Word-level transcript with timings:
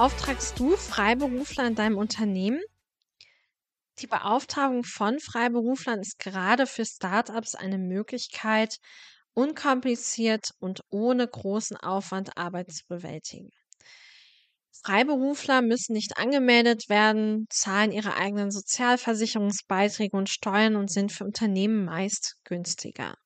Beauftragst 0.00 0.58
du 0.58 0.78
Freiberufler 0.78 1.66
in 1.66 1.74
deinem 1.74 1.98
Unternehmen? 1.98 2.62
Die 3.98 4.06
Beauftragung 4.06 4.82
von 4.82 5.20
Freiberuflern 5.20 6.00
ist 6.00 6.18
gerade 6.18 6.66
für 6.66 6.86
Startups 6.86 7.54
eine 7.54 7.76
Möglichkeit, 7.76 8.78
unkompliziert 9.34 10.52
und 10.58 10.80
ohne 10.88 11.28
großen 11.28 11.76
Aufwand 11.76 12.38
Arbeit 12.38 12.72
zu 12.72 12.86
bewältigen. 12.88 13.50
Freiberufler 14.82 15.60
müssen 15.60 15.92
nicht 15.92 16.16
angemeldet 16.16 16.88
werden, 16.88 17.44
zahlen 17.50 17.92
ihre 17.92 18.16
eigenen 18.16 18.50
Sozialversicherungsbeiträge 18.50 20.16
und 20.16 20.30
Steuern 20.30 20.76
und 20.76 20.90
sind 20.90 21.12
für 21.12 21.24
Unternehmen 21.24 21.84
meist 21.84 22.36
günstiger. 22.44 23.16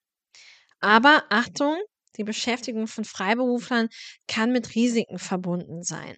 Aber 0.80 1.22
Achtung, 1.30 1.76
die 2.16 2.24
Beschäftigung 2.24 2.88
von 2.88 3.04
Freiberuflern 3.04 3.90
kann 4.26 4.50
mit 4.50 4.74
Risiken 4.74 5.20
verbunden 5.20 5.84
sein. 5.84 6.16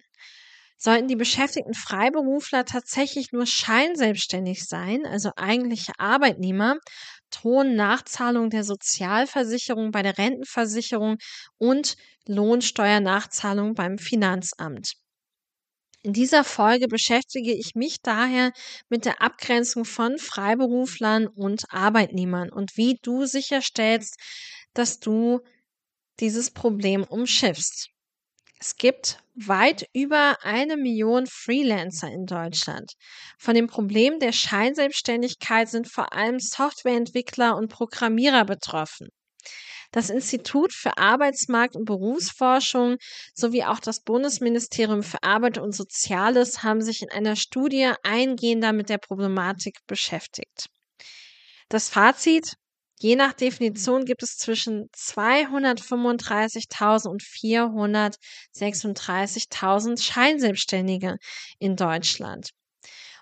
Sollten 0.77 1.07
die 1.07 1.15
beschäftigten 1.15 1.73
Freiberufler 1.73 2.65
tatsächlich 2.65 3.31
nur 3.31 3.45
scheinselbstständig 3.45 4.65
sein, 4.65 5.05
also 5.05 5.31
eigentliche 5.35 5.93
Arbeitnehmer, 5.97 6.77
drohen 7.31 7.75
Nachzahlungen 7.75 8.49
der 8.49 8.63
Sozialversicherung 8.63 9.91
bei 9.91 10.03
der 10.03 10.17
Rentenversicherung 10.17 11.17
und 11.57 11.95
Lohnsteuernachzahlung 12.27 13.73
beim 13.73 13.97
Finanzamt. 13.97 14.93
In 16.03 16.13
dieser 16.13 16.43
Folge 16.43 16.87
beschäftige 16.87 17.53
ich 17.53 17.75
mich 17.75 17.97
daher 18.01 18.51
mit 18.89 19.05
der 19.05 19.21
Abgrenzung 19.21 19.85
von 19.85 20.17
Freiberuflern 20.17 21.27
und 21.27 21.65
Arbeitnehmern 21.69 22.49
und 22.51 22.77
wie 22.77 22.97
du 23.03 23.25
sicherstellst, 23.25 24.15
dass 24.73 24.99
du 24.99 25.41
dieses 26.19 26.51
Problem 26.51 27.03
umschiffst. 27.03 27.89
Es 28.59 28.75
gibt 28.75 29.19
weit 29.35 29.87
über 29.93 30.37
eine 30.41 30.77
Million 30.77 31.27
Freelancer 31.27 32.09
in 32.09 32.25
Deutschland. 32.25 32.93
Von 33.37 33.53
dem 33.53 33.67
Problem 33.67 34.19
der 34.19 34.31
Scheinselbstständigkeit 34.31 35.69
sind 35.69 35.87
vor 35.87 36.11
allem 36.13 36.39
Softwareentwickler 36.39 37.55
und 37.55 37.69
Programmierer 37.69 38.45
betroffen. 38.45 39.09
Das 39.91 40.09
Institut 40.09 40.73
für 40.73 40.97
Arbeitsmarkt 40.97 41.75
und 41.75 41.85
Berufsforschung 41.85 42.97
sowie 43.33 43.63
auch 43.63 43.79
das 43.79 44.01
Bundesministerium 44.01 45.03
für 45.03 45.21
Arbeit 45.23 45.59
und 45.59 45.73
Soziales 45.73 46.63
haben 46.63 46.81
sich 46.81 47.03
in 47.03 47.11
einer 47.11 47.35
Studie 47.35 47.91
eingehender 48.03 48.73
mit 48.73 48.89
der 48.89 48.97
Problematik 48.97 49.77
beschäftigt. 49.85 50.67
Das 51.69 51.89
Fazit, 51.89 52.55
Je 52.99 53.15
nach 53.15 53.33
Definition 53.33 54.05
gibt 54.05 54.23
es 54.23 54.37
zwischen 54.37 54.89
235.000 54.89 57.07
und 57.07 57.21
436.000 57.21 60.01
Scheinselbstständige 60.01 61.17
in 61.59 61.75
Deutschland 61.75 62.49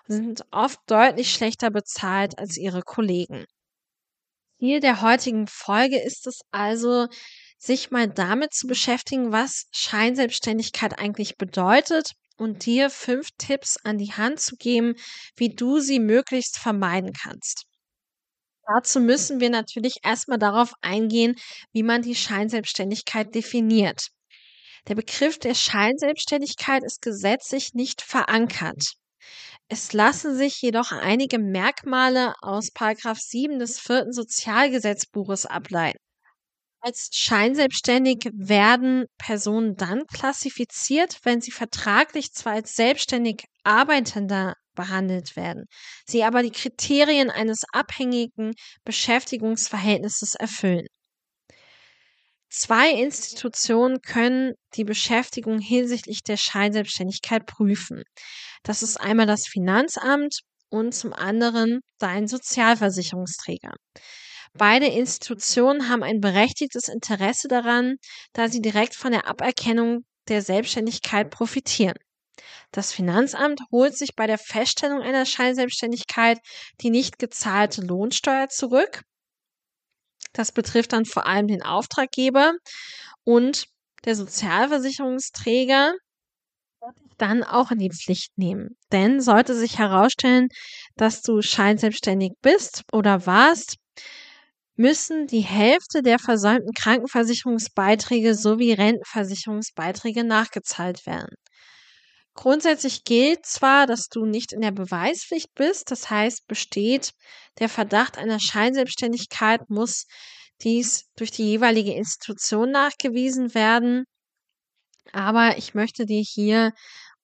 und 0.08 0.14
sind 0.14 0.46
oft 0.50 0.80
deutlich 0.86 1.30
schlechter 1.32 1.70
bezahlt 1.70 2.38
als 2.38 2.56
ihre 2.56 2.80
Kollegen. 2.80 3.44
Ziel 4.58 4.80
der 4.80 5.02
heutigen 5.02 5.46
Folge 5.46 6.00
ist 6.00 6.26
es 6.26 6.40
also, 6.50 7.08
sich 7.58 7.90
mal 7.90 8.08
damit 8.08 8.54
zu 8.54 8.66
beschäftigen, 8.66 9.30
was 9.30 9.66
Scheinselbstständigkeit 9.72 10.98
eigentlich 10.98 11.36
bedeutet 11.36 12.12
und 12.38 12.64
dir 12.64 12.88
fünf 12.88 13.28
Tipps 13.36 13.76
an 13.84 13.98
die 13.98 14.12
Hand 14.12 14.40
zu 14.40 14.56
geben, 14.56 14.94
wie 15.36 15.54
du 15.54 15.80
sie 15.80 16.00
möglichst 16.00 16.58
vermeiden 16.58 17.12
kannst. 17.12 17.66
Dazu 18.66 19.00
müssen 19.00 19.40
wir 19.40 19.50
natürlich 19.50 19.98
erstmal 20.02 20.38
darauf 20.38 20.72
eingehen, 20.82 21.36
wie 21.72 21.82
man 21.82 22.02
die 22.02 22.16
Scheinselbstständigkeit 22.16 23.34
definiert. 23.34 24.08
Der 24.88 24.94
Begriff 24.94 25.38
der 25.38 25.54
Scheinselbstständigkeit 25.54 26.82
ist 26.84 27.02
gesetzlich 27.02 27.74
nicht 27.74 28.02
verankert. 28.02 28.94
Es 29.68 29.92
lassen 29.92 30.36
sich 30.36 30.60
jedoch 30.62 30.92
einige 30.92 31.38
Merkmale 31.38 32.34
aus 32.40 32.70
7 32.72 33.58
des 33.58 33.80
vierten 33.80 34.12
Sozialgesetzbuches 34.12 35.46
ableiten. 35.46 35.98
Als 36.80 37.08
scheinselbstständig 37.12 38.30
werden 38.32 39.06
Personen 39.18 39.74
dann 39.76 40.06
klassifiziert, 40.06 41.18
wenn 41.24 41.40
sie 41.40 41.50
vertraglich 41.50 42.32
zwar 42.32 42.52
als 42.52 42.76
selbstständig 42.76 43.44
Arbeitender 43.64 44.54
behandelt 44.76 45.34
werden, 45.34 45.64
sie 46.06 46.22
aber 46.22 46.44
die 46.44 46.52
Kriterien 46.52 47.30
eines 47.30 47.64
abhängigen 47.72 48.52
Beschäftigungsverhältnisses 48.84 50.36
erfüllen. 50.36 50.86
Zwei 52.48 52.90
Institutionen 52.92 54.00
können 54.00 54.54
die 54.76 54.84
Beschäftigung 54.84 55.58
hinsichtlich 55.58 56.22
der 56.22 56.36
Scheinselbstständigkeit 56.36 57.44
prüfen. 57.44 58.04
Das 58.62 58.82
ist 58.82 58.98
einmal 58.98 59.26
das 59.26 59.46
Finanzamt 59.48 60.40
und 60.70 60.94
zum 60.94 61.12
anderen 61.12 61.80
dein 61.98 62.28
Sozialversicherungsträger. 62.28 63.72
Beide 64.54 64.86
Institutionen 64.86 65.88
haben 65.88 66.02
ein 66.02 66.20
berechtigtes 66.20 66.88
Interesse 66.88 67.48
daran, 67.48 67.96
da 68.32 68.48
sie 68.48 68.62
direkt 68.62 68.94
von 68.94 69.12
der 69.12 69.28
Aberkennung 69.28 70.04
der 70.28 70.40
Selbstständigkeit 70.40 71.30
profitieren. 71.30 71.96
Das 72.72 72.92
Finanzamt 72.92 73.60
holt 73.70 73.96
sich 73.96 74.14
bei 74.14 74.26
der 74.26 74.38
Feststellung 74.38 75.00
einer 75.00 75.26
Scheinselbstständigkeit 75.26 76.38
die 76.80 76.90
nicht 76.90 77.18
gezahlte 77.18 77.82
Lohnsteuer 77.82 78.48
zurück. 78.48 79.02
Das 80.32 80.52
betrifft 80.52 80.92
dann 80.92 81.06
vor 81.06 81.26
allem 81.26 81.46
den 81.48 81.62
Auftraggeber 81.62 82.52
und 83.24 83.66
der 84.04 84.14
Sozialversicherungsträger 84.14 85.94
wird 86.80 86.98
dich 87.00 87.16
dann 87.16 87.42
auch 87.42 87.70
in 87.70 87.78
die 87.78 87.90
Pflicht 87.90 88.36
nehmen. 88.36 88.76
Denn 88.92 89.20
sollte 89.20 89.54
sich 89.54 89.78
herausstellen, 89.78 90.48
dass 90.96 91.22
du 91.22 91.42
scheinselbstständig 91.42 92.32
bist 92.42 92.82
oder 92.92 93.26
warst, 93.26 93.76
müssen 94.76 95.26
die 95.26 95.40
Hälfte 95.40 96.02
der 96.02 96.18
versäumten 96.18 96.72
Krankenversicherungsbeiträge 96.74 98.34
sowie 98.34 98.72
Rentenversicherungsbeiträge 98.72 100.22
nachgezahlt 100.22 101.06
werden. 101.06 101.34
Grundsätzlich 102.36 103.04
gilt 103.04 103.46
zwar, 103.46 103.86
dass 103.86 104.08
du 104.08 104.26
nicht 104.26 104.52
in 104.52 104.60
der 104.60 104.70
Beweispflicht 104.70 105.54
bist, 105.54 105.90
das 105.90 106.10
heißt, 106.10 106.46
besteht 106.46 107.12
der 107.58 107.70
Verdacht 107.70 108.18
einer 108.18 108.38
Scheinselbstständigkeit, 108.38 109.70
muss 109.70 110.06
dies 110.60 111.06
durch 111.16 111.30
die 111.30 111.44
jeweilige 111.44 111.94
Institution 111.94 112.70
nachgewiesen 112.70 113.54
werden. 113.54 114.04
Aber 115.12 115.56
ich 115.56 115.74
möchte 115.74 116.04
dir 116.04 116.20
hier, 116.20 116.72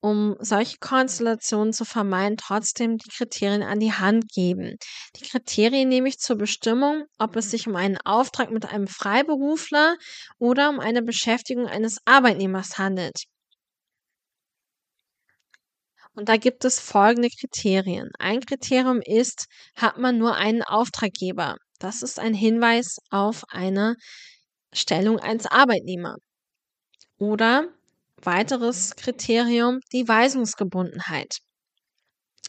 um 0.01 0.35
solche 0.41 0.79
Konstellationen 0.79 1.73
zu 1.75 1.85
vermeiden, 1.85 2.39
trotzdem 2.39 2.97
die 2.97 3.11
Kriterien 3.11 3.63
an 3.63 3.81
die 3.81 3.93
Hand 3.93 4.33
geben. 4.33 4.77
Die 5.17 5.29
Kriterien 5.29 5.89
nämlich 5.91 6.19
zur 6.19 6.37
Bestimmung, 6.37 7.05
ob 7.19 7.37
es 7.37 7.51
sich 7.51 7.69
um 7.69 7.77
einen 7.77 7.99
Auftrag 7.99 8.51
mit 8.51 8.67
einem 8.67 8.89
Freiberufler 8.89 9.97
oder 10.39 10.71
um 10.71 10.81
eine 10.81 11.03
Beschäftigung 11.03 11.67
eines 11.67 11.99
Arbeitnehmers 12.07 12.79
handelt. 12.79 13.27
Und 16.15 16.29
da 16.29 16.37
gibt 16.37 16.65
es 16.65 16.79
folgende 16.79 17.29
Kriterien. 17.29 18.11
Ein 18.19 18.41
Kriterium 18.41 19.01
ist, 19.01 19.47
hat 19.77 19.99
man 19.99 20.19
nur 20.19 20.37
einen 20.37 20.63
Auftraggeber. 20.63 21.57
Das 21.79 22.03
ist 22.03 22.19
ein 22.19 22.35
Hinweis 22.35 22.99
auf 23.11 23.45
eine 23.49 23.97
Stellung 24.73 25.19
als 25.21 25.47
Arbeitnehmer. 25.47 26.17
Oder 27.19 27.69
weiteres 28.17 28.95
Kriterium, 28.97 29.81
die 29.93 30.07
Weisungsgebundenheit. 30.07 31.39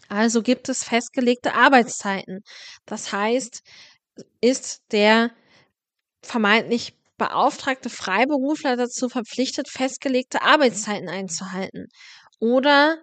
Also 0.10 0.42
gibt 0.42 0.70
es 0.70 0.84
festgelegte 0.84 1.54
Arbeitszeiten. 1.54 2.42
Das 2.86 3.12
heißt, 3.12 3.62
ist 4.42 4.82
der 4.92 5.32
vermeintlich 6.22 6.94
beauftragte 7.18 7.90
Freiberufler 7.90 8.76
dazu 8.76 9.10
verpflichtet, 9.10 9.70
festgelegte 9.70 10.42
Arbeitszeiten 10.42 11.10
einzuhalten? 11.10 11.88
Oder 12.40 12.98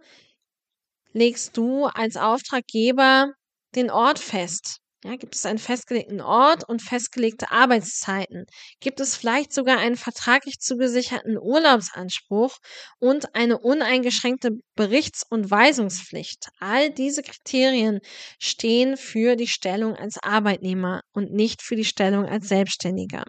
legst 1.13 1.57
du 1.57 1.87
als 1.87 2.17
Auftraggeber 2.17 3.33
den 3.75 3.91
Ort 3.91 4.19
fest. 4.19 4.79
Ja, 5.03 5.17
gibt 5.17 5.35
es 5.35 5.47
einen 5.47 5.59
festgelegten 5.59 6.21
Ort 6.21 6.69
und 6.69 6.83
festgelegte 6.83 7.51
Arbeitszeiten? 7.51 8.45
Gibt 8.81 9.01
es 9.01 9.17
vielleicht 9.17 9.51
sogar 9.51 9.79
einen 9.79 9.97
vertraglich 9.97 10.59
zugesicherten 10.61 11.39
Urlaubsanspruch 11.39 12.59
und 12.99 13.35
eine 13.35 13.59
uneingeschränkte 13.59 14.51
Berichts- 14.75 15.25
und 15.31 15.51
Weisungspflicht? 15.51 16.51
All 16.59 16.91
diese 16.91 17.23
Kriterien 17.23 18.01
stehen 18.39 18.99
für 18.99 19.37
die 19.37 19.47
Stellung 19.47 19.97
als 19.97 20.19
Arbeitnehmer 20.23 21.01
und 21.13 21.33
nicht 21.33 21.63
für 21.63 21.77
die 21.77 21.87
Stellung 21.87 22.27
als 22.27 22.49
Selbstständiger. 22.49 23.25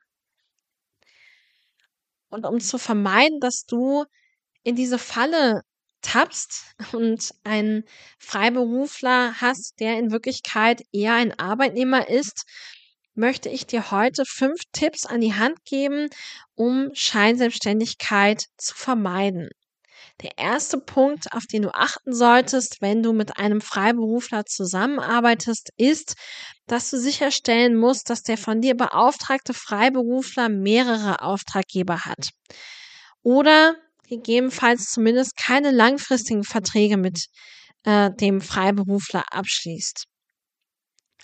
Und 2.29 2.45
um 2.45 2.59
zu 2.59 2.77
vermeiden, 2.77 3.39
dass 3.39 3.63
du 3.65 4.03
in 4.63 4.75
diese 4.75 4.97
Falle 4.99 5.61
tappst 6.01 6.75
und 6.91 7.33
einen 7.43 7.83
Freiberufler 8.19 9.35
hast, 9.39 9.79
der 9.79 9.97
in 9.97 10.11
Wirklichkeit 10.11 10.83
eher 10.91 11.13
ein 11.13 11.37
Arbeitnehmer 11.37 12.09
ist, 12.09 12.45
möchte 13.13 13.49
ich 13.49 13.67
dir 13.67 13.91
heute 13.91 14.25
fünf 14.25 14.61
Tipps 14.71 15.05
an 15.05 15.21
die 15.21 15.33
Hand 15.33 15.63
geben, 15.65 16.09
um 16.55 16.89
Scheinselbstständigkeit 16.93 18.45
zu 18.57 18.75
vermeiden. 18.75 19.49
Der 20.21 20.37
erste 20.37 20.77
Punkt, 20.77 21.33
auf 21.33 21.45
den 21.47 21.63
du 21.63 21.73
achten 21.73 22.13
solltest, 22.13 22.81
wenn 22.81 23.01
du 23.01 23.11
mit 23.11 23.37
einem 23.37 23.59
Freiberufler 23.59 24.45
zusammenarbeitest, 24.45 25.71
ist, 25.77 26.15
dass 26.67 26.89
du 26.91 26.97
sicherstellen 26.99 27.75
musst, 27.75 28.09
dass 28.09 28.21
der 28.21 28.37
von 28.37 28.61
dir 28.61 28.75
beauftragte 28.75 29.53
Freiberufler 29.53 30.47
mehrere 30.49 31.21
Auftraggeber 31.21 32.05
hat. 32.05 32.29
Oder 33.23 33.75
gegebenenfalls 34.11 34.91
zumindest 34.91 35.37
keine 35.37 35.71
langfristigen 35.71 36.43
Verträge 36.43 36.97
mit 36.97 37.27
äh, 37.83 38.11
dem 38.11 38.41
Freiberufler 38.41 39.23
abschließt. 39.31 40.05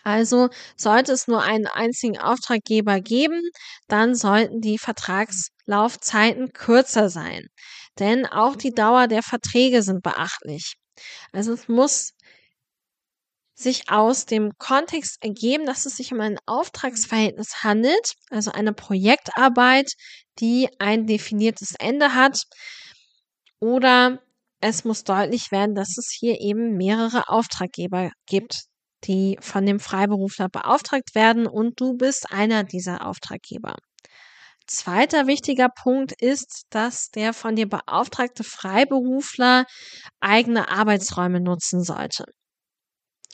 Also 0.03 0.49
sollte 0.77 1.11
es 1.11 1.27
nur 1.27 1.43
einen 1.43 1.67
einzigen 1.67 2.17
Auftraggeber 2.17 3.01
geben, 3.01 3.41
dann 3.89 4.15
sollten 4.15 4.61
die 4.61 4.77
Vertragslaufzeiten 4.77 6.53
kürzer 6.53 7.09
sein. 7.09 7.47
Denn 7.99 8.25
auch 8.25 8.55
die 8.55 8.71
Dauer 8.71 9.07
der 9.07 9.21
Verträge 9.21 9.83
sind 9.83 10.01
beachtlich. 10.03 10.75
Also 11.33 11.53
es 11.53 11.67
muss 11.67 12.13
sich 13.57 13.89
aus 13.89 14.25
dem 14.25 14.51
Kontext 14.59 15.17
ergeben, 15.23 15.65
dass 15.65 15.85
es 15.87 15.97
sich 15.97 16.13
um 16.13 16.21
ein 16.21 16.37
Auftragsverhältnis 16.45 17.63
handelt, 17.63 18.13
also 18.29 18.51
eine 18.51 18.71
Projektarbeit, 18.71 19.93
die 20.39 20.69
ein 20.79 21.07
definiertes 21.07 21.73
Ende 21.79 22.13
hat. 22.13 22.43
Oder 23.59 24.21
es 24.61 24.83
muss 24.85 25.03
deutlich 25.03 25.51
werden, 25.51 25.73
dass 25.73 25.97
es 25.97 26.15
hier 26.17 26.39
eben 26.39 26.77
mehrere 26.77 27.29
Auftraggeber 27.29 28.11
gibt, 28.27 28.65
die 29.05 29.37
von 29.41 29.65
dem 29.65 29.79
Freiberufler 29.79 30.49
beauftragt 30.49 31.15
werden 31.15 31.47
und 31.47 31.79
du 31.79 31.95
bist 31.95 32.31
einer 32.31 32.63
dieser 32.63 33.07
Auftraggeber. 33.07 33.75
Zweiter 34.67 35.27
wichtiger 35.27 35.69
Punkt 35.69 36.11
ist, 36.21 36.65
dass 36.69 37.09
der 37.09 37.33
von 37.33 37.55
dir 37.55 37.67
beauftragte 37.69 38.43
Freiberufler 38.43 39.65
eigene 40.19 40.69
Arbeitsräume 40.69 41.39
nutzen 41.39 41.83
sollte. 41.83 42.25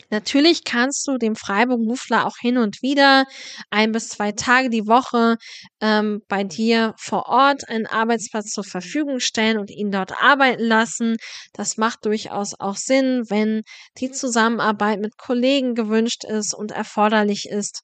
Natürlich 0.09 0.63
kannst 0.63 1.07
du 1.07 1.17
dem 1.17 1.35
Freiberufler 1.35 2.25
auch 2.25 2.37
hin 2.39 2.57
und 2.57 2.81
wieder 2.81 3.25
ein 3.69 3.91
bis 3.91 4.09
zwei 4.09 4.31
Tage 4.31 4.69
die 4.69 4.87
Woche 4.87 5.37
ähm, 5.81 6.21
bei 6.27 6.43
dir 6.43 6.93
vor 6.97 7.27
Ort 7.27 7.67
einen 7.69 7.85
Arbeitsplatz 7.87 8.51
zur 8.51 8.63
Verfügung 8.63 9.19
stellen 9.19 9.57
und 9.57 9.71
ihn 9.71 9.91
dort 9.91 10.11
arbeiten 10.21 10.63
lassen. 10.63 11.17
Das 11.53 11.77
macht 11.77 12.05
durchaus 12.05 12.53
auch 12.59 12.75
Sinn, 12.75 13.23
wenn 13.29 13.63
die 13.99 14.11
Zusammenarbeit 14.11 14.99
mit 14.99 15.17
Kollegen 15.17 15.75
gewünscht 15.75 16.23
ist 16.25 16.53
und 16.53 16.71
erforderlich 16.71 17.47
ist. 17.49 17.81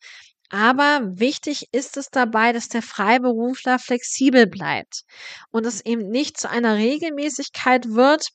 Aber 0.52 1.02
wichtig 1.04 1.66
ist 1.72 1.96
es 1.96 2.08
dabei, 2.10 2.54
dass 2.54 2.70
der 2.70 2.82
Freiberufler 2.82 3.78
flexibel 3.78 4.48
bleibt 4.48 5.04
und 5.52 5.66
es 5.66 5.86
eben 5.86 6.10
nicht 6.10 6.40
zu 6.40 6.50
einer 6.50 6.76
Regelmäßigkeit 6.76 7.90
wird, 7.90 8.30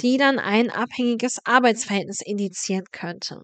die 0.00 0.16
dann 0.16 0.38
ein 0.38 0.70
abhängiges 0.70 1.38
Arbeitsverhältnis 1.44 2.20
indizieren 2.20 2.84
könnte. 2.92 3.42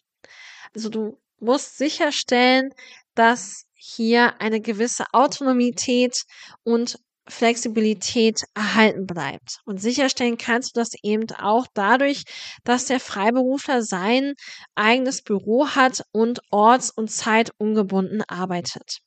Also 0.75 0.89
du 0.89 1.19
musst 1.41 1.79
sicherstellen, 1.79 2.71
dass 3.15 3.65
hier 3.75 4.41
eine 4.41 4.61
gewisse 4.61 5.05
Autonomität 5.13 6.23
und 6.65 6.99
Flexibilität 7.29 8.45
erhalten 8.55 9.07
bleibt. 9.07 9.61
Und 9.65 9.81
sicherstellen 9.81 10.39
kannst 10.39 10.75
du 10.75 10.81
das 10.81 10.91
eben 11.03 11.31
auch 11.39 11.67
dadurch, 11.75 12.25
dass 12.65 12.87
der 12.87 13.01
Freiberufler 13.01 13.83
sein 13.83 14.35
eigenes 14.75 15.23
Büro 15.23 15.69
hat 15.69 16.03
und 16.13 16.41
orts- 16.51 16.91
und 16.91 17.11
zeitungebunden 17.11 18.23
arbeitet. 18.29 18.99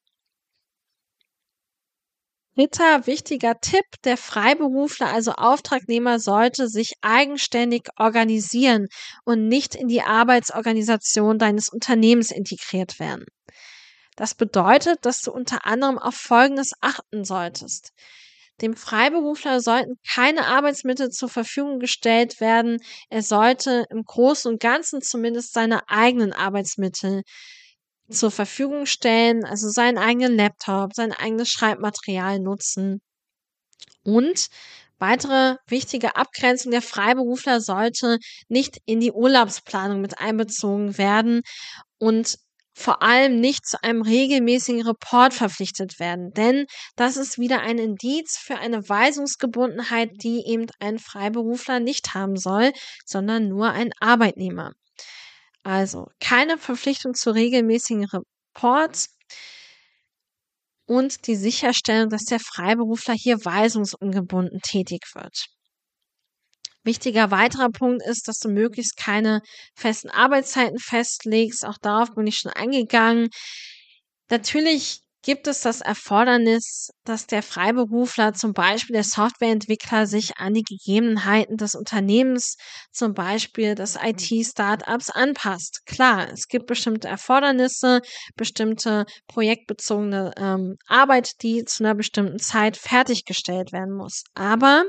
Dritter 2.56 3.08
wichtiger 3.08 3.60
Tipp, 3.62 3.86
der 4.04 4.18
Freiberufler, 4.18 5.12
also 5.12 5.32
Auftragnehmer, 5.32 6.20
sollte 6.20 6.68
sich 6.68 6.94
eigenständig 7.02 7.88
organisieren 7.98 8.88
und 9.24 9.48
nicht 9.48 9.74
in 9.74 9.88
die 9.88 10.02
Arbeitsorganisation 10.02 11.40
deines 11.40 11.70
Unternehmens 11.70 12.30
integriert 12.30 13.00
werden. 13.00 13.26
Das 14.18 14.36
bedeutet, 14.36 15.06
dass 15.06 15.22
du 15.22 15.32
unter 15.32 15.66
anderem 15.66 15.98
auf 15.98 16.16
Folgendes 16.16 16.74
achten 16.82 17.24
solltest. 17.24 17.94
Dem 18.62 18.76
Freiberufler 18.76 19.62
sollten 19.62 19.96
keine 20.08 20.46
Arbeitsmittel 20.46 21.10
zur 21.10 21.30
Verfügung 21.30 21.80
gestellt 21.80 22.40
werden. 22.40 22.78
Er 23.10 23.24
sollte 23.24 23.86
im 23.90 24.04
Großen 24.04 24.52
und 24.52 24.62
Ganzen 24.62 25.02
zumindest 25.02 25.54
seine 25.54 25.90
eigenen 25.90 26.34
Arbeitsmittel 26.34 27.24
zur 28.12 28.32
Verfügung 28.32 28.86
stellen, 28.86 29.46
also 29.46 29.70
seinen 29.70 29.98
eigenen 29.98 30.36
Laptop, 30.36 30.94
sein 30.94 31.12
eigenes 31.12 31.50
Schreibmaterial 31.50 32.40
nutzen. 32.40 33.02
Und 34.04 34.48
weitere 35.00 35.58
wichtige 35.68 36.16
Abgrenzung 36.16 36.72
der 36.72 36.82
Freiberufler 36.82 37.62
sollte 37.62 38.18
nicht 38.48 38.78
in 38.86 39.00
die 39.00 39.12
Urlaubsplanung 39.12 40.02
mit 40.02 40.20
einbezogen 40.20 40.98
werden 40.98 41.42
und 42.00 42.38
vor 42.74 43.02
allem 43.04 43.40
nicht 43.40 43.66
zu 43.66 43.84
einem 43.84 44.02
regelmäßigen 44.02 44.86
Report 44.88 45.34
verpflichtet 45.34 46.00
werden, 46.00 46.32
denn 46.34 46.66
das 46.96 47.18
ist 47.18 47.38
wieder 47.38 47.62
ein 47.62 47.78
Indiz 47.78 48.38
für 48.38 48.58
eine 48.58 48.88
Weisungsgebundenheit, 48.88 50.10
die 50.24 50.44
eben 50.48 50.68
ein 50.80 50.98
Freiberufler 50.98 51.80
nicht 51.80 52.14
haben 52.14 52.38
soll, 52.38 52.72
sondern 53.06 53.50
nur 53.50 53.72
ein 53.72 53.92
Arbeitnehmer. 54.00 54.72
Also 55.64 56.08
keine 56.20 56.58
Verpflichtung 56.58 57.14
zu 57.14 57.32
regelmäßigen 57.32 58.06
Reports 58.06 59.16
und 60.88 61.28
die 61.28 61.36
Sicherstellung, 61.36 62.10
dass 62.10 62.24
der 62.26 62.40
Freiberufler 62.40 63.14
hier 63.14 63.38
weisungsungebunden 63.44 64.60
tätig 64.62 65.02
wird. 65.14 65.48
Wichtiger 66.84 67.30
weiterer 67.30 67.70
Punkt 67.70 68.02
ist, 68.06 68.28
dass 68.28 68.40
du 68.40 68.50
möglichst 68.50 68.98
keine 68.98 69.42
festen 69.76 70.10
Arbeitszeiten 70.10 70.80
festlegst. 70.80 71.64
Auch 71.66 71.78
darauf 71.80 72.16
bin 72.16 72.26
ich 72.26 72.38
schon 72.38 72.52
eingegangen. 72.52 73.30
Natürlich 74.30 75.02
gibt 75.24 75.48
es 75.48 75.62
das 75.62 75.82
Erfordernis, 75.82 76.90
dass 77.04 77.28
der 77.28 77.44
Freiberufler, 77.44 78.34
zum 78.34 78.54
Beispiel 78.54 78.94
der 78.94 79.04
Softwareentwickler, 79.04 80.08
sich 80.08 80.38
an 80.38 80.54
die 80.54 80.64
Gegebenheiten 80.64 81.58
des 81.58 81.76
Unternehmens, 81.76 82.56
zum 82.92 83.14
Beispiel 83.14 83.76
des 83.76 83.98
IT-Startups, 84.02 85.10
anpasst. 85.10 85.82
Klar, 85.86 86.30
es 86.32 86.48
gibt 86.48 86.68
bestimmte 86.68 87.08
Erfordernisse, 87.08 88.02
bestimmte 88.36 89.06
projektbezogene 89.28 90.34
ähm, 90.38 90.76
Arbeit, 90.88 91.42
die 91.42 91.66
zu 91.66 91.84
einer 91.84 91.96
bestimmten 91.96 92.40
Zeit 92.40 92.78
fertiggestellt 92.78 93.72
werden 93.72 93.96
muss. 93.96 94.24
Aber 94.34 94.86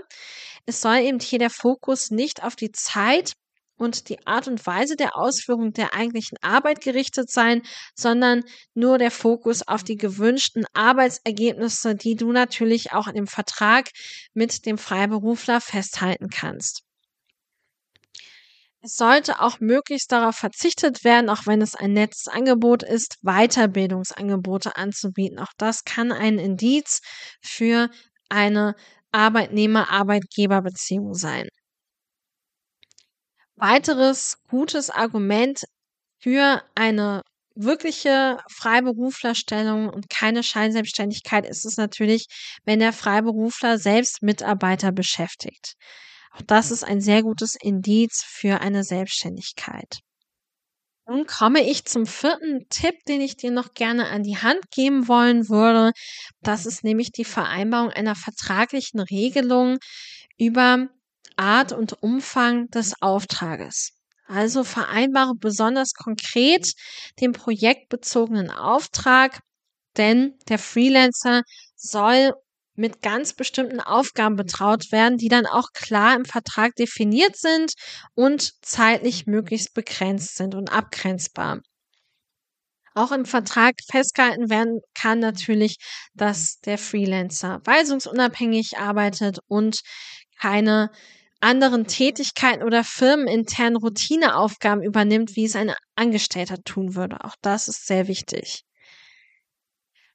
es 0.65 0.81
soll 0.81 0.99
eben 0.99 1.21
hier 1.21 1.39
der 1.39 1.51
Fokus 1.51 2.11
nicht 2.11 2.43
auf 2.43 2.57
die 2.57 2.71
Zeit 2.71 3.33
und 3.83 4.09
die 4.09 4.25
Art 4.27 4.49
und 4.49 4.65
Weise 4.65 4.97
der 4.97 5.17
Ausführung 5.17 5.73
der 5.73 5.95
eigentlichen 5.95 6.39
Arbeit 6.41 6.81
gerichtet 6.81 7.31
sein, 7.31 7.63
sondern 7.95 8.45
nur 8.75 8.99
der 8.99 9.11
Fokus 9.11 9.67
auf 9.67 9.83
die 9.83 9.97
gewünschten 9.97 10.65
Arbeitsergebnisse, 10.73 11.97
die 11.97 12.15
du 12.15 12.33
natürlich 12.33 12.93
auch 12.93 13.09
in 13.09 13.15
dem 13.15 13.27
Vertrag 13.27 13.89
mit 14.35 14.67
dem 14.67 14.79
Freiberufler 14.79 15.61
festhalten 15.61 16.29
kannst. 16.29 16.83
Es 18.85 18.97
sollte 18.97 19.41
auch 19.41 19.61
möglichst 19.61 20.11
darauf 20.11 20.35
verzichtet 20.35 21.05
werden, 21.05 21.31
auch 21.31 21.47
wenn 21.47 21.63
es 21.63 21.77
ein 21.77 21.93
nettes 21.93 22.27
Angebot 22.27 22.83
ist, 22.83 23.17
Weiterbildungsangebote 23.23 24.75
anzubieten. 24.77 25.39
Auch 25.39 25.53
das 25.57 25.85
kann 25.85 26.11
ein 26.11 26.41
Indiz 26.41 27.01
für 27.41 27.91
eine 28.29 28.75
Arbeitnehmer-Arbeitgeber-Beziehung 29.13 31.15
sein. 31.15 31.47
Weiteres 33.63 34.39
gutes 34.49 34.91
Argument 34.91 35.63
für 36.19 36.65
eine 36.75 37.23
wirkliche 37.55 38.39
Freiberuflerstellung 38.51 39.89
und 39.89 40.11
keine 40.11 40.43
Scheinselbstständigkeit 40.43 41.47
ist 41.47 41.65
es 41.65 41.77
natürlich, 41.77 42.27
wenn 42.65 42.81
der 42.81 42.93
Freiberufler 42.93 43.79
selbst 43.79 44.21
Mitarbeiter 44.21 44.91
beschäftigt. 44.91 45.75
Auch 46.33 46.43
das 46.45 46.73
ist 46.73 46.83
ein 46.83 47.01
sehr 47.01 47.23
gutes 47.23 47.55
Indiz 47.55 48.25
für 48.27 48.61
eine 48.61 48.83
Selbstständigkeit. 48.83 50.01
Nun 51.07 51.27
komme 51.27 51.63
ich 51.63 51.85
zum 51.85 52.05
vierten 52.05 52.67
Tipp, 52.69 52.97
den 53.07 53.21
ich 53.21 53.37
dir 53.37 53.53
noch 53.53 53.75
gerne 53.75 54.09
an 54.09 54.25
die 54.25 54.39
Hand 54.39 54.73
geben 54.73 55.07
wollen 55.07 55.49
würde. 55.49 55.93
Das 56.41 56.67
ist 56.67 56.83
nämlich 56.83 57.13
die 57.13 57.25
Vereinbarung 57.25 57.91
einer 57.91 58.17
vertraglichen 58.17 58.99
Regelung 58.99 59.79
über 60.37 60.89
Art 61.43 61.73
und 61.73 62.01
Umfang 62.05 62.69
des 62.69 62.95
Auftrages. 63.03 63.91
Also 64.29 64.63
vereinbare 64.63 65.35
besonders 65.35 65.93
konkret 65.93 66.73
den 67.21 67.33
projektbezogenen 67.33 68.49
Auftrag, 68.51 69.41
denn 69.97 70.39
der 70.49 70.61
Freelancer 70.61 71.43
soll 71.75 72.33
mit 72.75 73.03
ganz 73.03 73.33
bestimmten 73.35 73.81
Aufgaben 73.81 74.37
betraut 74.37 74.93
werden, 74.93 75.19
die 75.19 75.29
dann 75.29 75.47
auch 75.47 75.73
klar 75.75 76.15
im 76.15 76.25
Vertrag 76.25 76.77
definiert 76.77 77.37
sind 77.37 77.73
und 78.15 78.53
zeitlich 78.65 79.27
möglichst 79.27 79.75
begrenzt 79.75 80.37
sind 80.37 80.55
und 80.55 80.73
abgrenzbar. 80.73 81.61
Auch 82.95 83.11
im 83.11 83.25
Vertrag 83.25 83.75
festgehalten 83.91 84.49
werden 84.49 84.81
kann 84.95 85.19
natürlich, 85.19 85.77
dass 86.15 86.61
der 86.61 86.79
Freelancer 86.79 87.61
weisungsunabhängig 87.65 88.79
arbeitet 88.79 89.41
und 89.49 89.81
keine 90.41 90.91
anderen 91.43 91.87
Tätigkeiten 91.87 92.63
oder 92.63 92.85
firmeninternen 92.85 93.77
Routineaufgaben 93.77 94.83
übernimmt, 94.83 95.37
wie 95.37 95.45
es 95.45 95.57
ein 95.57 95.75
Angestellter 95.97 96.63
tun 96.63 96.95
würde. 96.95 97.25
Auch 97.25 97.37
das 97.43 97.69
ist 97.69 97.87
sehr 97.87 98.09
wichtig. 98.09 98.65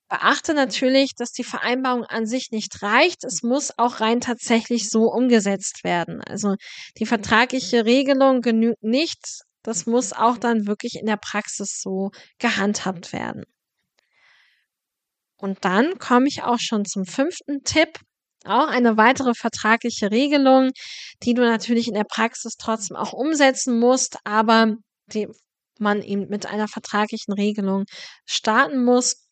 Beachte 0.09 0.53
natürlich, 0.53 1.11
dass 1.17 1.33
die 1.33 1.43
Vereinbarung 1.43 2.05
an 2.05 2.25
sich 2.25 2.51
nicht 2.51 2.81
reicht. 2.81 3.25
Es 3.25 3.43
muss 3.43 3.73
auch 3.77 3.99
rein 3.99 4.21
tatsächlich 4.21 4.89
so 4.89 5.11
umgesetzt 5.11 5.83
werden. 5.83 6.21
Also 6.21 6.55
die 6.97 7.05
vertragliche 7.05 7.83
Regelung 7.85 8.41
genügt 8.41 8.81
nicht. 8.83 9.19
Das 9.63 9.85
muss 9.85 10.13
auch 10.13 10.37
dann 10.37 10.65
wirklich 10.65 10.95
in 10.95 11.05
der 11.05 11.17
Praxis 11.17 11.81
so 11.81 12.11
gehandhabt 12.39 13.11
werden. 13.11 13.43
Und 15.35 15.65
dann 15.65 15.99
komme 15.99 16.27
ich 16.27 16.43
auch 16.43 16.59
schon 16.59 16.85
zum 16.85 17.05
fünften 17.05 17.63
Tipp. 17.63 17.99
Auch 18.47 18.67
eine 18.67 18.97
weitere 18.97 19.33
vertragliche 19.33 20.11
Regelung, 20.11 20.71
die 21.23 21.33
du 21.33 21.41
natürlich 21.41 21.87
in 21.87 21.93
der 21.93 22.03
Praxis 22.03 22.55
trotzdem 22.57 22.97
auch 22.97 23.13
umsetzen 23.13 23.79
musst, 23.79 24.17
aber 24.23 24.75
die 25.07 25.27
man 25.79 26.01
eben 26.01 26.27
mit 26.29 26.45
einer 26.45 26.67
vertraglichen 26.67 27.33
Regelung 27.33 27.85
starten 28.25 28.83
muss. 28.83 29.27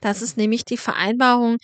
Das 0.00 0.22
ist 0.22 0.36
nämlich 0.36 0.64
die 0.64 0.76
Vereinbarung, 0.76 1.56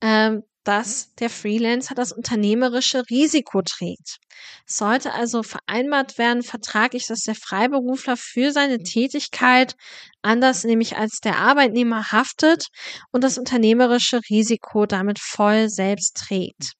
ähm, 0.00 0.42
dass 0.64 1.14
der 1.14 1.30
Freelancer 1.30 1.94
das 1.94 2.12
unternehmerische 2.12 3.02
Risiko 3.10 3.62
trägt. 3.62 4.18
Es 4.66 4.76
sollte 4.76 5.14
also 5.14 5.42
vereinbart 5.42 6.18
werden, 6.18 6.42
vertraglich, 6.42 7.06
dass 7.06 7.20
der 7.20 7.34
Freiberufler 7.34 8.16
für 8.16 8.52
seine 8.52 8.78
Tätigkeit 8.78 9.74
anders 10.22 10.64
nämlich 10.64 10.96
als 10.96 11.20
der 11.20 11.38
Arbeitnehmer 11.38 12.12
haftet 12.12 12.66
und 13.10 13.24
das 13.24 13.38
unternehmerische 13.38 14.20
Risiko 14.28 14.86
damit 14.86 15.18
voll 15.18 15.68
selbst 15.70 16.16
trägt. 16.16 16.74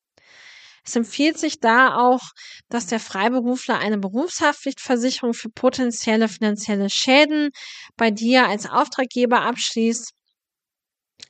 Es 0.85 0.97
empfiehlt 0.97 1.39
sich 1.39 1.61
da 1.61 1.97
auch, 1.97 2.21
dass 2.69 2.87
der 2.87 3.01
Freiberufler 3.01 3.79
eine 3.79 3.99
Berufshaftpflichtversicherung 3.99 5.35
für 5.35 5.51
potenzielle 5.51 6.29
finanzielle 6.29 6.89
Schäden 6.91 7.51
bei 7.97 8.11
dir 8.11 8.49
als 8.49 8.69
Auftraggeber 8.69 9.43
abschließt 9.43 10.13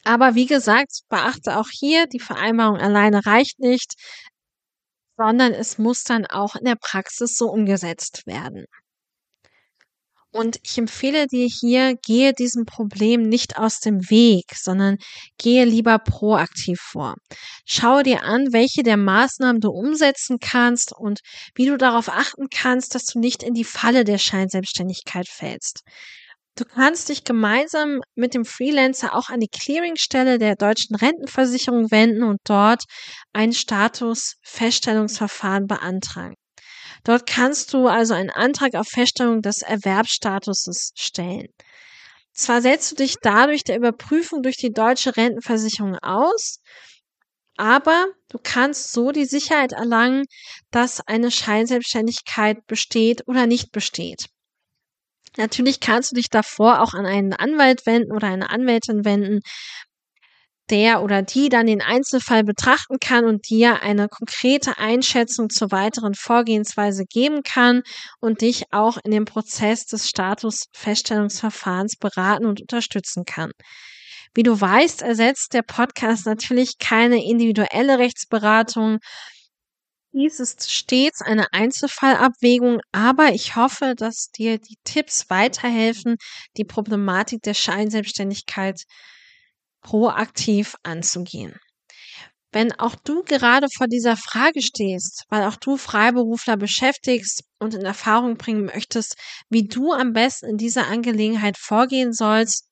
aber 0.05 0.35
wie 0.35 0.47
gesagt, 0.47 1.03
beachte 1.09 1.59
auch 1.59 1.69
hier, 1.71 2.07
die 2.07 2.21
Vereinbarung 2.21 2.79
alleine 2.79 3.25
reicht 3.27 3.59
nicht, 3.61 3.95
sondern 5.17 5.53
es 5.53 5.79
muss 5.79 6.03
dann 6.05 6.27
auch 6.27 6.57
in 6.57 6.65
der 6.65 6.77
Praxis 6.77 7.37
so 7.37 7.47
umgesetzt 7.51 8.27
werden. 8.27 8.65
Und 10.33 10.59
ich 10.63 10.79
empfehle 10.79 11.27
dir 11.27 11.49
hier, 11.49 11.97
gehe 11.97 12.33
diesem 12.33 12.65
Problem 12.65 13.23
nicht 13.23 13.59
aus 13.59 13.81
dem 13.81 14.09
Weg, 14.11 14.45
sondern 14.55 14.97
gehe 15.39 15.65
lieber 15.65 15.99
proaktiv 15.99 16.79
vor. 16.81 17.17
Schaue 17.67 18.05
dir 18.05 18.23
an, 18.23 18.53
welche 18.53 18.85
der 18.85 18.97
Maßnahmen 18.97 19.61
du 19.61 19.71
umsetzen 19.71 20.39
kannst 20.41 20.93
und 20.93 21.21
wie 21.57 21.67
du 21.67 21.77
darauf 21.77 22.09
achten 22.09 22.47
kannst, 22.49 22.95
dass 22.95 23.07
du 23.07 23.19
nicht 23.19 23.43
in 23.43 23.55
die 23.55 23.65
Falle 23.65 24.05
der 24.05 24.19
Scheinselbstständigkeit 24.19 25.29
fällst. 25.29 25.83
Du 26.61 26.65
kannst 26.67 27.09
dich 27.09 27.25
gemeinsam 27.25 28.03
mit 28.15 28.35
dem 28.35 28.45
Freelancer 28.45 29.17
auch 29.17 29.31
an 29.31 29.41
die 29.41 29.49
Clearingstelle 29.49 30.39
der 30.39 30.57
deutschen 30.57 30.95
Rentenversicherung 30.95 31.91
wenden 31.91 32.23
und 32.23 32.37
dort 32.45 32.85
ein 33.33 33.55
Statusfeststellungsverfahren 33.55 35.67
beantragen. 35.67 36.35
Dort 37.03 37.27
kannst 37.27 37.73
du 37.73 37.87
also 37.87 38.13
einen 38.13 38.29
Antrag 38.29 38.75
auf 38.75 38.89
Feststellung 38.89 39.41
des 39.41 39.63
Erwerbsstatuses 39.63 40.93
stellen. 40.99 41.47
Zwar 42.35 42.61
setzt 42.61 42.93
du 42.93 42.97
dich 42.97 43.15
dadurch 43.23 43.65
der 43.65 43.79
Überprüfung 43.79 44.43
durch 44.43 44.59
die 44.59 44.75
deutsche 44.75 45.17
Rentenversicherung 45.17 45.97
aus, 46.03 46.59
aber 47.57 48.09
du 48.29 48.37
kannst 48.37 48.93
so 48.93 49.13
die 49.13 49.25
Sicherheit 49.25 49.73
erlangen, 49.73 50.27
dass 50.71 51.01
eine 51.07 51.31
Scheinselbstständigkeit 51.31 52.67
besteht 52.67 53.27
oder 53.27 53.47
nicht 53.47 53.73
besteht. 53.73 54.27
Natürlich 55.37 55.81
kannst 55.81 56.11
du 56.11 56.17
dich 56.17 56.29
davor 56.29 56.81
auch 56.83 56.95
an 56.95 57.07
einen 57.07 57.33
Anwalt 57.33 57.87
wenden 57.87 58.13
oder 58.13 58.29
eine 58.29 58.51
Anwältin 58.51 59.05
wenden, 59.05 59.41
der 60.71 61.03
oder 61.03 61.23
die 61.23 61.49
dann 61.49 61.67
den 61.67 61.83
Einzelfall 61.83 62.45
betrachten 62.45 62.99
kann 63.01 63.25
und 63.25 63.49
dir 63.51 63.83
eine 63.83 64.09
konkrete 64.09 64.79
Einschätzung 64.79 65.51
zur 65.51 65.73
weiteren 65.73 66.15
Vorgehensweise 66.15 67.05
geben 67.05 67.43
kann 67.43 67.83
und 68.21 68.41
dich 68.41 68.65
auch 68.71 68.99
in 69.05 69.11
dem 69.11 69.25
Prozess 69.25 69.85
des 69.87 70.09
Statusfeststellungsverfahrens 70.09 71.97
beraten 71.97 72.47
und 72.47 72.61
unterstützen 72.61 73.25
kann. 73.25 73.51
Wie 74.33 74.45
du 74.45 74.61
weißt, 74.61 75.03
ersetzt 75.03 75.55
der 75.55 75.63
Podcast 75.63 76.25
natürlich 76.25 76.79
keine 76.79 77.25
individuelle 77.25 77.99
Rechtsberatung 77.99 78.99
dies 80.13 80.41
ist 80.41 80.71
stets 80.71 81.23
eine 81.23 81.53
Einzelfallabwägung, 81.53 82.81
aber 82.93 83.33
ich 83.33 83.57
hoffe, 83.57 83.95
dass 83.97 84.31
dir 84.31 84.59
die 84.59 84.77
Tipps 84.85 85.31
weiterhelfen, 85.31 86.17
die 86.57 86.65
Problematik 86.65 87.43
der 87.43 87.55
Scheinselbstständigkeit 87.55 88.83
proaktiv 89.83 90.77
anzugehen. 90.83 91.59
Wenn 92.53 92.73
auch 92.81 92.97
du 92.97 93.23
gerade 93.23 93.69
vor 93.77 93.87
dieser 93.87 94.17
Frage 94.17 94.61
stehst, 94.61 95.25
weil 95.29 95.45
auch 95.45 95.57
du 95.57 95.77
Freiberufler 95.77 96.57
beschäftigst 96.57 97.45
und 97.61 97.75
in 97.75 97.83
Erfahrung 97.83 98.37
bringen 98.37 98.65
möchtest, 98.65 99.17
wie 99.49 99.69
du 99.69 99.93
am 99.93 100.13
besten 100.13 100.47
in 100.47 100.57
dieser 100.57 100.89
Angelegenheit 100.89 101.57
vorgehen 101.57 102.13
sollst, 102.13 102.67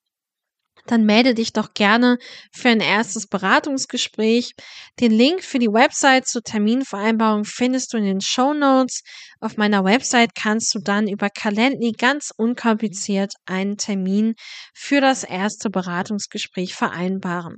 dann 0.87 1.04
melde 1.04 1.35
dich 1.35 1.52
doch 1.52 1.75
gerne 1.75 2.18
für 2.52 2.68
ein 2.68 2.80
erstes 2.80 3.26
Beratungsgespräch. 3.26 4.52
Den 5.00 5.12
Link 5.12 5.42
für 5.42 5.58
die 5.58 5.68
Website 5.73 6.26
zur 6.26 6.42
Terminvereinbarung 6.42 7.44
findest 7.44 7.92
du 7.92 7.99
in 7.99 8.04
den 8.04 8.20
Show 8.20 8.54
Notes. 8.54 9.02
Auf 9.40 9.56
meiner 9.56 9.85
Website 9.85 10.35
kannst 10.35 10.75
du 10.75 10.80
dann 10.80 11.08
über 11.08 11.28
Calendly 11.30 11.92
ganz 11.92 12.32
unkompliziert 12.37 13.32
einen 13.47 13.76
Termin 13.76 14.35
für 14.75 15.00
das 15.00 15.25
erste 15.25 15.70
Beratungsgespräch 15.70 16.75
vereinbaren. 16.75 17.56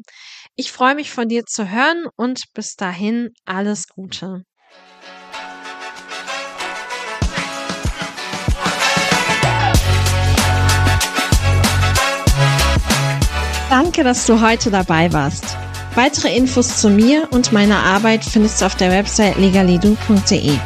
Ich 0.56 0.72
freue 0.72 0.94
mich 0.94 1.10
von 1.10 1.28
dir 1.28 1.44
zu 1.46 1.70
hören 1.70 2.04
und 2.16 2.42
bis 2.54 2.74
dahin 2.74 3.30
alles 3.44 3.86
Gute. 3.88 4.44
Danke, 13.70 14.02
dass 14.02 14.26
du 14.26 14.40
heute 14.40 14.68
dabei 14.72 15.12
warst. 15.12 15.56
Weitere 15.94 16.34
Infos 16.36 16.78
zu 16.78 16.90
mir 16.90 17.28
und 17.30 17.52
meiner 17.52 17.78
Arbeit 17.78 18.24
findest 18.24 18.60
du 18.60 18.66
auf 18.66 18.74
der 18.74 18.90
Website 18.90 19.38
legalidu.de. 19.38 20.58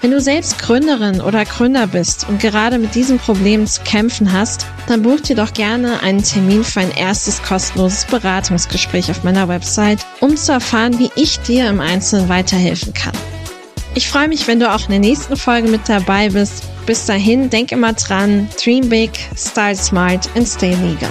Wenn 0.00 0.10
du 0.12 0.20
selbst 0.20 0.60
Gründerin 0.60 1.20
oder 1.20 1.44
Gründer 1.44 1.88
bist 1.88 2.28
und 2.28 2.40
gerade 2.40 2.78
mit 2.78 2.94
diesem 2.94 3.18
Problem 3.18 3.66
zu 3.66 3.82
kämpfen 3.82 4.32
hast, 4.32 4.64
dann 4.86 5.02
buch 5.02 5.20
dir 5.20 5.34
doch 5.34 5.54
gerne 5.54 6.00
einen 6.04 6.22
Termin 6.22 6.62
für 6.62 6.78
ein 6.78 6.92
erstes 6.92 7.42
kostenloses 7.42 8.04
Beratungsgespräch 8.04 9.10
auf 9.10 9.24
meiner 9.24 9.48
Website, 9.48 10.06
um 10.20 10.36
zu 10.36 10.52
erfahren, 10.52 11.00
wie 11.00 11.10
ich 11.16 11.40
dir 11.40 11.68
im 11.68 11.80
Einzelnen 11.80 12.28
weiterhelfen 12.28 12.94
kann. 12.94 13.14
Ich 13.96 14.08
freue 14.08 14.28
mich, 14.28 14.46
wenn 14.46 14.60
du 14.60 14.72
auch 14.72 14.84
in 14.84 14.90
der 14.90 15.00
nächsten 15.00 15.36
Folge 15.36 15.66
mit 15.66 15.88
dabei 15.88 16.28
bist. 16.28 16.62
Bis 16.86 17.06
dahin, 17.06 17.50
denk 17.50 17.72
immer 17.72 17.94
dran, 17.94 18.48
dream 18.62 18.88
big, 18.88 19.10
style 19.36 19.74
smart 19.74 20.28
and 20.36 20.46
stay 20.46 20.76
legal. 20.76 21.10